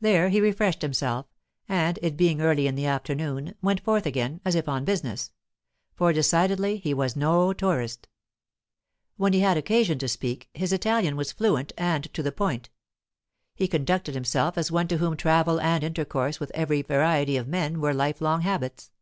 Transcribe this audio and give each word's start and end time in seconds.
There 0.00 0.28
he 0.28 0.40
refreshed 0.40 0.82
himself, 0.82 1.26
and, 1.68 1.98
it 2.00 2.16
being 2.16 2.40
early 2.40 2.68
in 2.68 2.76
the 2.76 2.86
afternoon, 2.86 3.56
went 3.60 3.80
forth 3.80 4.06
again, 4.06 4.40
as 4.44 4.54
if 4.54 4.68
on 4.68 4.84
business; 4.84 5.32
for 5.96 6.12
decidedly 6.12 6.76
he 6.76 6.94
was 6.94 7.16
no 7.16 7.52
tourist. 7.52 8.06
When 9.16 9.32
he 9.32 9.40
had 9.40 9.56
occasion 9.56 9.98
to 9.98 10.06
speak, 10.06 10.48
his 10.54 10.72
Italian 10.72 11.16
was 11.16 11.32
fluent 11.32 11.72
and 11.76 12.04
to 12.14 12.22
the 12.22 12.30
point; 12.30 12.70
he 13.56 13.66
conducted 13.66 14.14
himself 14.14 14.56
as 14.56 14.70
one 14.70 14.86
to 14.86 14.98
whom 14.98 15.16
travel 15.16 15.60
and 15.60 15.82
intercourse 15.82 16.38
with 16.38 16.52
every 16.54 16.82
variety 16.82 17.36
of 17.36 17.48
men 17.48 17.80
were 17.80 17.92
life 17.92 18.20
long 18.20 18.42
habits. 18.42 18.92